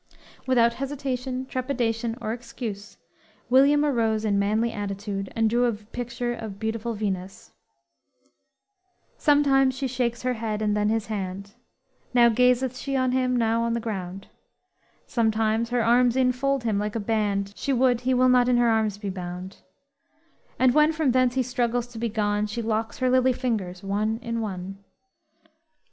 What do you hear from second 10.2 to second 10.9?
her head and then